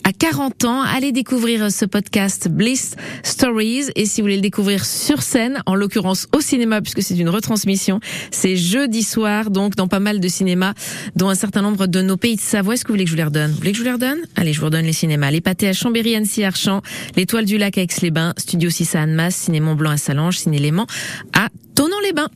à 0.03 0.11
40 0.11 0.65
ans. 0.65 0.81
Allez 0.81 1.11
découvrir 1.11 1.71
ce 1.71 1.85
podcast 1.85 2.47
Bliss 2.49 2.95
Stories 3.23 3.85
et 3.95 4.05
si 4.05 4.21
vous 4.21 4.25
voulez 4.25 4.35
le 4.37 4.41
découvrir 4.41 4.85
sur 4.85 5.21
scène, 5.21 5.61
en 5.65 5.75
l'occurrence 5.75 6.27
au 6.35 6.41
cinéma 6.41 6.81
puisque 6.81 7.01
c'est 7.01 7.17
une 7.17 7.29
retransmission, 7.29 7.99
c'est 8.31 8.55
jeudi 8.55 9.03
soir 9.03 9.49
donc 9.49 9.75
dans 9.75 9.87
pas 9.87 9.99
mal 9.99 10.19
de 10.19 10.27
cinémas 10.27 10.73
dont 11.15 11.29
un 11.29 11.35
certain 11.35 11.61
nombre 11.61 11.87
de 11.87 12.01
nos 12.01 12.17
pays 12.17 12.35
de 12.35 12.41
Savoie. 12.41 12.73
Est-ce 12.73 12.83
que 12.83 12.89
vous 12.89 12.95
voulez 12.95 13.05
que 13.05 13.09
je 13.09 13.15
vous 13.15 13.17
les 13.17 13.23
redonne? 13.23 13.51
Vous 13.51 13.57
voulez 13.57 13.71
que 13.71 13.77
je 13.77 13.83
vous 13.83 13.87
les 13.87 13.93
redonne? 13.93 14.19
Allez, 14.35 14.53
je 14.53 14.59
vous 14.59 14.65
redonne 14.65 14.85
les 14.85 14.93
cinémas. 14.93 15.31
Les 15.31 15.41
pâtés 15.41 15.67
à 15.67 15.73
Chambéry, 15.73 16.15
Annecy, 16.15 16.43
Archamps, 16.43 16.81
l'Étoile 17.15 17.45
du 17.45 17.57
Lac 17.57 17.77
à 17.77 17.81
Aix-les-Bains, 17.81 18.33
Studio 18.37 18.69
6 18.69 18.95
à 18.95 19.01
Annemasse, 19.01 19.35
Ciné 19.35 19.59
Mont-Blanc 19.59 19.91
à 19.91 19.97
Salange, 19.97 20.37
Ciné 20.37 20.59
Léman 20.59 20.87
à 21.33 21.49
Tonon-les-Bains. 21.75 22.29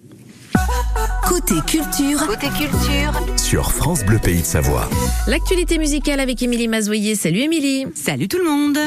Côté 1.27 1.55
culture, 1.65 2.25
Côté 2.25 2.47
culture. 2.47 3.11
Sur 3.37 3.71
France 3.71 4.03
Bleu 4.03 4.19
Pays 4.19 4.41
de 4.41 4.45
Savoie. 4.45 4.89
L'actualité 5.27 5.77
musicale 5.77 6.19
avec 6.19 6.41
Émilie 6.41 6.67
Mazoyer. 6.67 7.15
Salut 7.15 7.39
Émilie. 7.39 7.85
Salut 7.95 8.27
tout 8.27 8.37
le 8.37 8.45
monde 8.45 8.77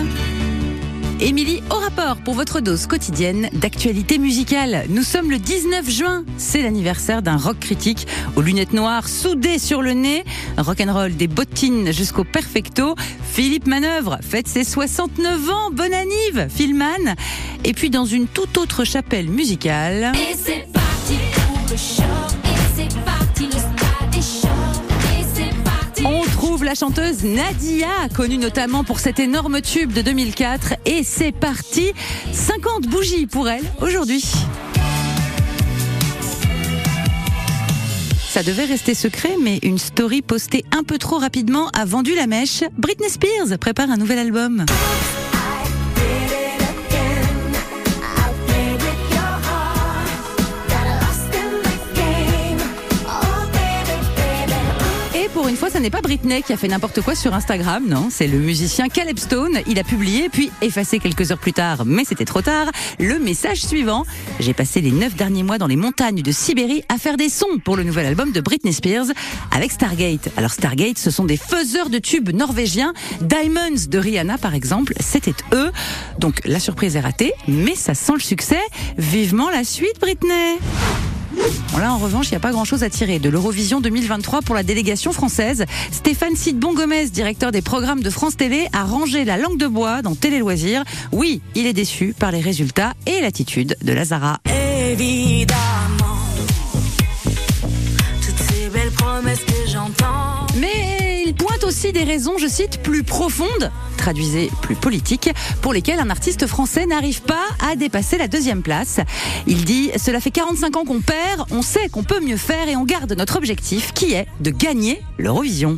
Émilie, 1.23 1.63
au 1.71 1.75
rapport 1.75 2.17
pour 2.17 2.33
votre 2.33 2.61
dose 2.61 2.87
quotidienne 2.87 3.51
d'actualité 3.53 4.17
musicale. 4.17 4.87
Nous 4.89 5.03
sommes 5.03 5.31
le 5.31 5.39
19 5.39 5.89
juin, 5.91 6.25
c'est 6.39 6.63
l'anniversaire 6.63 7.21
d'un 7.21 7.37
rock 7.37 7.59
critique 7.61 8.07
aux 8.37 8.41
lunettes 8.41 8.73
noires 8.73 9.07
soudées 9.07 9.59
sur 9.59 9.83
le 9.83 9.93
nez, 9.93 10.25
rock'n'roll 10.57 11.15
des 11.15 11.29
bottines 11.29 11.93
jusqu'au 11.93 12.25
perfecto. 12.25 12.95
Philippe 13.23 13.67
Manœuvre 13.67 14.19
fête 14.23 14.49
ses 14.49 14.65
69 14.65 15.51
ans, 15.51 15.71
bonne 15.71 15.93
anniv, 15.93 16.49
Philman. 16.49 17.15
Et 17.65 17.75
puis 17.75 17.91
dans 17.91 18.07
une 18.07 18.27
toute 18.27 18.57
autre 18.57 18.85
chapelle 18.85 19.29
musicale. 19.29 20.13
Et 20.17 20.80
On 26.05 26.23
trouve 26.23 26.65
la 26.65 26.75
chanteuse 26.75 27.25
Nadia, 27.25 28.09
connue 28.15 28.39
notamment 28.39 28.85
pour 28.85 29.01
cet 29.01 29.21
énorme 29.21 29.61
tube 29.61 29.93
de 29.93 30.03
2004. 30.03 30.75
Et 30.87 31.03
c'est 31.05 31.33
parti, 31.33 31.93
50 32.33 32.87
bougies 32.89 33.27
pour 33.27 33.49
elle 33.49 33.65
aujourd'hui. 33.81 34.25
Ça 38.31 38.43
devait 38.43 38.65
rester 38.65 38.95
secret, 38.95 39.37
mais 39.43 39.59
une 39.63 39.79
story 39.79 40.23
postée 40.23 40.65
un 40.71 40.85
peu 40.85 40.99
trop 40.99 41.19
rapidement 41.19 41.69
a 41.71 41.85
vendu 41.85 42.15
la 42.15 42.27
mèche. 42.27 42.63
Britney 42.79 43.11
Spears 43.11 43.59
prépare 43.59 43.91
un 43.91 43.97
nouvel 43.97 44.19
album. 44.19 44.65
Une 55.51 55.57
fois, 55.57 55.69
ça 55.69 55.81
n'est 55.81 55.91
pas 55.91 56.01
Britney 56.01 56.45
qui 56.45 56.53
a 56.53 56.57
fait 56.57 56.69
n'importe 56.69 57.01
quoi 57.01 57.17
sur 57.17 57.35
Instagram, 57.35 57.85
non, 57.89 58.07
c'est 58.09 58.29
le 58.29 58.39
musicien 58.39 58.89
Caleb 58.89 59.19
Stone. 59.19 59.59
Il 59.67 59.81
a 59.81 59.83
publié, 59.83 60.29
puis 60.29 60.49
effacé 60.63 61.01
quelques 61.01 61.33
heures 61.33 61.39
plus 61.39 61.53
tard, 61.53 61.85
mais 61.85 62.05
c'était 62.05 62.25
trop 62.25 62.41
tard, 62.41 62.71
le 63.01 63.19
message 63.19 63.61
suivant. 63.63 64.05
J'ai 64.39 64.55
passé 64.55 64.81
les 64.81 64.93
neuf 64.93 65.17
derniers 65.17 65.43
mois 65.43 65.59
dans 65.59 65.67
les 65.67 65.75
montagnes 65.75 66.23
de 66.23 66.31
Sibérie 66.31 66.85
à 66.89 66.99
faire 66.99 67.17
des 67.17 67.29
sons 67.29 67.59
pour 67.65 67.77
le 67.77 67.83
nouvel 67.83 68.07
album 68.07 68.31
de 68.31 68.41
Britney 68.41 68.73
Spears 68.73 69.07
avec 69.51 69.73
Stargate. 69.73 70.29
Alors 70.37 70.53
Stargate, 70.53 70.99
ce 70.99 71.11
sont 71.11 71.25
des 71.25 71.37
faiseurs 71.37 71.91
de 71.91 71.99
tubes 71.99 72.31
norvégiens. 72.31 72.93
Diamonds 73.21 73.89
de 73.89 73.99
Rihanna, 73.99 74.39
par 74.39 74.55
exemple, 74.55 74.95
c'était 75.01 75.35
eux. 75.53 75.73
Donc 76.21 76.43
la 76.45 76.61
surprise 76.61 76.95
est 76.95 77.01
ratée, 77.01 77.33
mais 77.49 77.75
ça 77.75 77.95
sent 77.95 78.15
le 78.15 78.21
succès. 78.21 78.61
Vivement 78.99 79.51
la 79.51 79.65
suite, 79.65 79.99
Britney. 80.01 80.59
Bon, 81.73 81.79
là, 81.79 81.93
en 81.93 81.99
revanche, 81.99 82.29
il 82.29 82.33
n'y 82.33 82.37
a 82.37 82.41
pas 82.41 82.53
grand-chose 82.53 82.83
à 82.83 82.91
tirer 82.91 83.19
de 83.19 83.29
l'Eurovision 83.29 83.81
2023 83.81 84.43
pour 84.43 84.55
la 84.55 84.63
délégation 84.63 85.13
française. 85.13 85.65
Stéphane 85.93 86.37
Sidbon 86.37 86.75
Gomez, 86.75 87.07
directeur 87.07 87.53
des 87.53 87.63
programmes 87.63 88.03
de 88.03 88.11
France 88.11 88.37
Télé, 88.37 88.67
a 88.73 88.85
rangé 88.85 89.25
la 89.25 89.37
langue 89.37 89.59
de 89.59 89.67
bois 89.67 90.03
dans 90.03 90.15
Télé 90.15 90.39
Loisirs. 90.39 90.85
Oui, 91.13 91.41
il 91.55 91.67
est 91.67 91.73
déçu 91.73 92.15
par 92.19 92.33
les 92.33 92.41
résultats 92.41 92.95
et 93.07 93.21
l'attitude 93.21 93.77
de 93.83 93.93
Lazara. 93.93 94.39
Évidemment, 94.91 95.57
toutes 98.25 98.39
ces 98.49 98.69
belles 98.69 98.93
promesses 98.93 99.45
que 99.47 99.71
j'entends. 99.71 100.47
Mais 100.57 101.00
aussi 101.65 101.93
des 101.93 102.05
raisons, 102.05 102.39
je 102.39 102.47
cite, 102.47 102.83
plus 102.83 103.03
profondes, 103.03 103.71
traduisez 103.97 104.51
plus 104.63 104.75
politiques, 104.75 105.31
pour 105.63 105.73
lesquelles 105.73 105.99
un 105.99 106.11
artiste 106.11 106.47
français 106.47 106.87
n'arrive 106.87 107.23
pas 107.23 107.47
à 107.61 107.77
dépasser 107.77 108.19
la 108.19 108.29
deuxième 108.29 108.63
place. 108.63 109.01
Il 109.47 109.65
dit 109.65 109.91
Cela 109.97 110.21
fait 110.21 110.31
45 110.31 110.77
ans 110.77 110.85
qu'on 110.85 111.01
perd, 111.01 111.45
on 111.51 111.63
sait 111.63 111.89
qu'on 111.89 112.03
peut 112.03 112.21
mieux 112.21 112.37
faire 112.37 112.69
et 112.69 112.77
on 112.77 112.85
garde 112.85 113.13
notre 113.13 113.37
objectif 113.37 113.93
qui 113.93 114.13
est 114.15 114.27
de 114.41 114.51
gagner 114.51 115.03
l'Eurovision. 115.19 115.77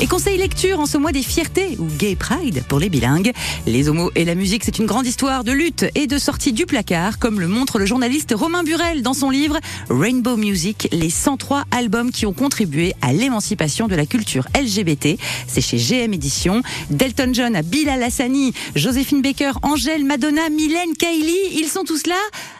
Et 0.00 0.06
conseil 0.06 0.38
lecture 0.38 0.80
en 0.80 0.86
ce 0.86 0.98
mois 0.98 1.12
des 1.12 1.22
fiertés 1.22 1.76
ou 1.78 1.86
Gay 1.98 2.16
Pride 2.16 2.62
pour 2.68 2.78
les 2.78 2.88
bilingues. 2.88 3.32
Les 3.66 3.88
homos 3.88 4.10
et 4.14 4.24
la 4.24 4.34
musique, 4.34 4.64
c'est 4.64 4.78
une 4.78 4.86
grande 4.86 5.06
histoire 5.06 5.44
de 5.44 5.52
lutte 5.52 5.86
et 5.94 6.06
de 6.06 6.18
sortie 6.18 6.52
du 6.52 6.66
placard, 6.66 7.18
comme 7.18 7.40
le 7.40 7.48
montre 7.48 7.78
le 7.78 7.86
journaliste 7.86 8.34
Romain 8.36 8.62
Burel 8.62 9.02
dans 9.02 9.14
son 9.14 9.30
livre 9.30 9.58
Rainbow 9.90 10.36
Music, 10.36 10.88
les 10.92 11.10
103 11.10 11.64
albums 11.70 12.10
qui 12.10 12.26
ont 12.26 12.32
contribué 12.32 12.94
à 13.02 13.12
l'émancipation 13.12 13.88
de 13.88 13.94
la 13.94 14.06
culture 14.06 14.46
LGBT. 14.54 15.18
C'est 15.46 15.60
chez 15.60 15.78
GM 15.78 16.12
Éditions. 16.14 16.62
Delton 16.90 17.30
John 17.32 17.56
à 17.56 17.62
Bilal 17.62 18.02
Hassani, 18.02 18.52
Joséphine 18.74 19.22
Baker, 19.22 19.52
Angèle, 19.62 20.04
Madonna, 20.04 20.48
Mylène, 20.48 20.94
Kylie, 20.98 21.58
ils 21.58 21.68
sont 21.68 21.84
tous 21.84 22.06
là 22.06 22.14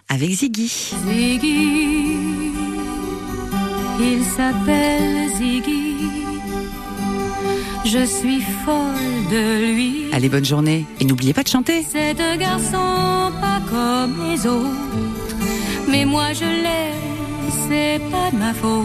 avec 0.08 0.30
Ziggy. 0.30 0.92
Ziggy, 1.06 2.16
il 4.00 4.24
s'appelle 4.36 5.30
Ziggy. 5.38 5.85
Je 7.88 8.04
suis 8.04 8.40
folle 8.40 9.30
de 9.30 9.72
lui. 9.72 10.06
Allez, 10.12 10.28
bonne 10.28 10.44
journée 10.44 10.86
et 10.98 11.04
n'oubliez 11.04 11.32
pas 11.32 11.44
de 11.44 11.48
chanter. 11.48 11.86
C'est 11.88 12.20
un 12.20 12.36
garçon 12.36 13.30
pas 13.40 13.60
comme 13.70 14.28
les 14.28 14.44
autres, 14.44 15.38
mais 15.88 16.04
moi 16.04 16.32
je 16.32 16.44
l'aime, 16.44 17.48
c'est 17.68 18.00
pas 18.10 18.32
de 18.32 18.38
ma 18.38 18.52
faute. 18.52 18.82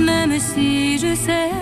Même 0.00 0.36
si 0.40 0.98
je 0.98 1.14
sais 1.14 1.52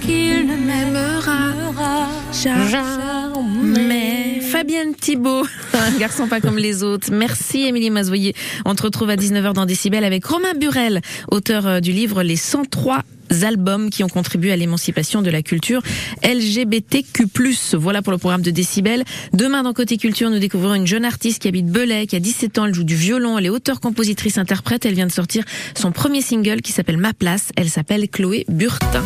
qu'il 0.00 0.48
ne 0.48 0.56
m'aimera 0.56 2.08
jamais. 2.32 4.33
Fabienne 4.64 4.94
Thibault, 4.94 5.44
un 5.74 5.98
garçon 5.98 6.26
pas 6.26 6.40
comme 6.40 6.56
les 6.56 6.82
autres. 6.82 7.08
Merci 7.12 7.66
Émilie 7.66 7.90
Mazoyer. 7.90 8.34
On 8.64 8.74
te 8.74 8.82
retrouve 8.82 9.10
à 9.10 9.16
19h 9.16 9.52
dans 9.52 9.66
Décibel 9.66 10.04
avec 10.04 10.24
Romain 10.24 10.54
Burel, 10.54 11.02
auteur 11.30 11.66
euh, 11.66 11.80
du 11.80 11.92
livre 11.92 12.22
Les 12.22 12.36
103 12.36 13.02
albums 13.42 13.90
qui 13.90 14.02
ont 14.04 14.08
contribué 14.08 14.52
à 14.52 14.56
l'émancipation 14.56 15.20
de 15.20 15.28
la 15.28 15.42
culture 15.42 15.82
LGBTQ+. 16.22 17.26
Voilà 17.74 18.00
pour 18.00 18.12
le 18.12 18.16
programme 18.16 18.40
de 18.40 18.50
Décibel. 18.50 19.04
Demain 19.34 19.64
dans 19.64 19.74
Côté 19.74 19.98
Culture, 19.98 20.30
nous 20.30 20.38
découvrons 20.38 20.74
une 20.74 20.86
jeune 20.86 21.04
artiste 21.04 21.42
qui 21.42 21.48
habite 21.48 21.66
Belay, 21.66 22.06
qui 22.06 22.16
a 22.16 22.20
17 22.20 22.58
ans, 22.58 22.64
elle 22.64 22.74
joue 22.74 22.84
du 22.84 22.96
violon, 22.96 23.36
elle 23.36 23.44
est 23.44 23.50
auteure, 23.50 23.80
compositrice, 23.80 24.38
interprète, 24.38 24.86
elle 24.86 24.94
vient 24.94 25.06
de 25.06 25.12
sortir 25.12 25.44
son 25.76 25.92
premier 25.92 26.22
single 26.22 26.62
qui 26.62 26.72
s'appelle 26.72 26.96
Ma 26.96 27.12
Place, 27.12 27.50
elle 27.56 27.68
s'appelle 27.68 28.08
Chloé 28.08 28.46
Burtin. 28.48 29.02